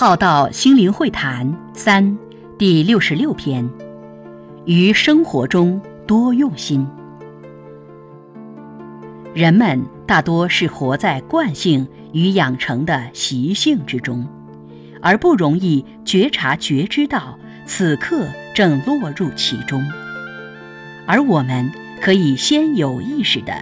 [0.00, 2.16] 浩道心灵会谈三
[2.56, 3.68] 第六十六篇：
[4.64, 6.88] 于生活中多用心。
[9.34, 14.26] 人们大多是活在惯性与养成的习性之中，
[15.02, 19.84] 而不容易觉察觉知到此刻正落入其中。
[21.06, 23.52] 而我们可以先有意识的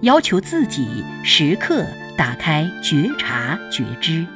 [0.00, 4.26] 要求自己时刻打开觉察觉知。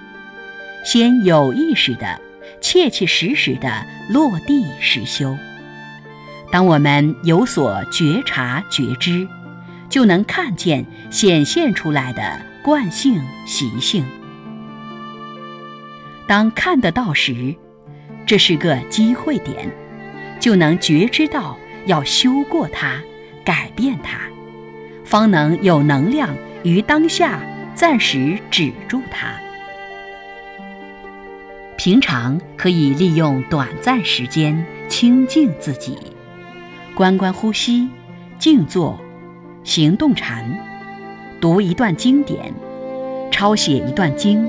[0.84, 2.20] 先有意识的、
[2.60, 5.36] 切切实实的落地实修。
[6.50, 9.28] 当我们有所觉察觉知，
[9.90, 14.04] 就能看见显现出来的惯性习性。
[16.26, 17.54] 当看得到时，
[18.26, 19.70] 这是个机会点，
[20.40, 21.56] 就能觉知到
[21.86, 23.00] 要修过它、
[23.44, 24.18] 改变它，
[25.04, 26.28] 方能有能量
[26.62, 27.40] 于当下
[27.74, 29.32] 暂时止住它。
[31.78, 35.96] 平常可以利用短暂时间清静自己，
[36.92, 37.88] 观观呼吸，
[38.36, 38.98] 静坐，
[39.62, 40.58] 行动禅，
[41.40, 42.52] 读一段经典，
[43.30, 44.44] 抄写一段经，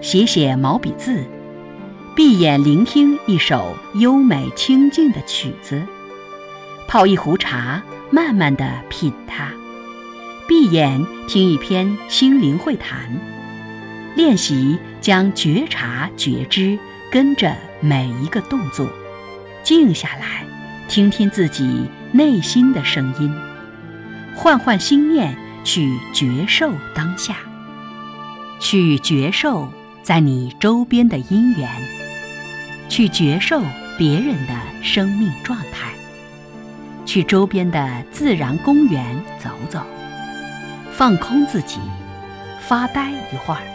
[0.00, 1.24] 写写毛笔字，
[2.14, 5.82] 闭眼聆听一首优美清静的曲子，
[6.86, 9.50] 泡一壶茶，慢慢的品它，
[10.46, 13.41] 闭眼听一篇心灵会谈。
[14.14, 16.78] 练习将觉察觉知
[17.10, 18.88] 跟着每一个动作，
[19.62, 20.44] 静下来，
[20.88, 23.34] 听听自己内心的声音，
[24.34, 27.36] 换换心念去觉受当下，
[28.60, 29.70] 去觉受
[30.02, 31.68] 在你周边的因缘，
[32.88, 33.62] 去觉受
[33.96, 35.92] 别人的生命状态，
[37.06, 39.80] 去周边的自然公园走走，
[40.92, 41.78] 放空自己，
[42.60, 43.71] 发呆一会儿。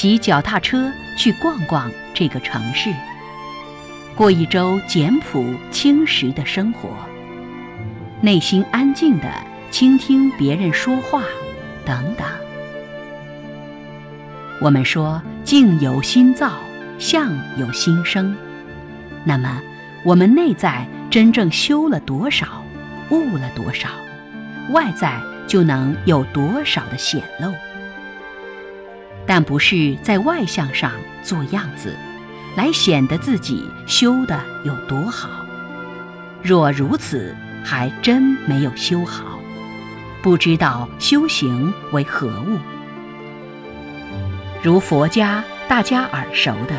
[0.00, 2.90] 骑脚踏车去逛逛这个城市，
[4.16, 6.88] 过一周简朴轻实的生活，
[8.22, 9.26] 内心安静的
[9.70, 11.24] 倾听别人说话，
[11.84, 12.26] 等等。
[14.58, 16.52] 我们说境由心造，
[16.98, 18.34] 相由心生。
[19.22, 19.60] 那么，
[20.02, 22.64] 我们内在真正修了多少，
[23.10, 23.90] 悟了多少，
[24.70, 27.52] 外在就能有多少的显露。
[29.32, 30.90] 但不是在外向上
[31.22, 31.96] 做样子，
[32.56, 35.46] 来显得自己修的有多好。
[36.42, 37.32] 若如此，
[37.64, 39.38] 还真没有修好，
[40.20, 42.58] 不知道修行为何物。
[44.64, 46.74] 如佛家大家耳熟的，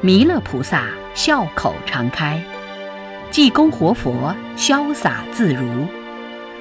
[0.00, 2.42] 弥勒菩萨笑口常开，
[3.30, 5.86] 济公活佛潇洒自如，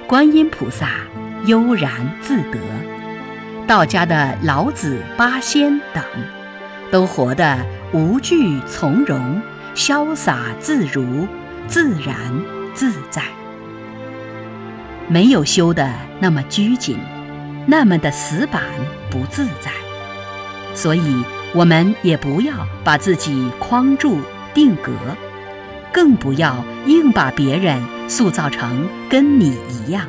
[0.06, 0.90] 观音菩萨
[1.46, 1.90] 悠然
[2.20, 2.60] 自得。
[3.70, 6.04] 道家的老子、八仙等，
[6.90, 7.56] 都活得
[7.94, 9.40] 无惧从容、
[9.76, 11.28] 潇洒自如、
[11.68, 12.16] 自然
[12.74, 13.22] 自在，
[15.08, 15.88] 没有修的
[16.20, 16.98] 那么拘谨，
[17.68, 18.64] 那么的死板
[19.12, 19.70] 不自在。
[20.74, 24.18] 所以，我们也不要把自己框住、
[24.52, 24.92] 定格，
[25.94, 26.56] 更不要
[26.88, 30.08] 硬把别人塑造成跟你一样。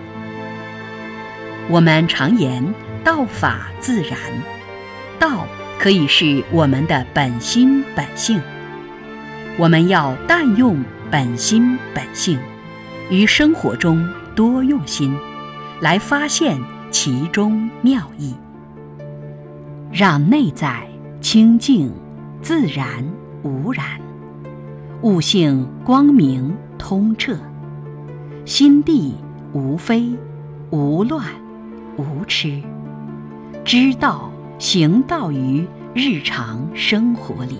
[1.69, 2.65] 我们常言。
[3.04, 4.18] 道法自然，
[5.18, 5.46] 道
[5.78, 8.40] 可以是我们的本心本性。
[9.58, 12.38] 我们要淡用本心本性，
[13.10, 15.16] 于生活中多用心，
[15.80, 16.58] 来发现
[16.90, 18.34] 其中妙意，
[19.92, 20.86] 让内在
[21.20, 21.92] 清净、
[22.42, 23.04] 自然、
[23.42, 23.84] 无染，
[25.02, 27.36] 悟性光明通彻，
[28.44, 29.14] 心地
[29.52, 30.10] 无非、
[30.70, 31.24] 无乱、
[31.96, 32.62] 无痴。
[33.65, 37.59] 知道行道于日常生活里。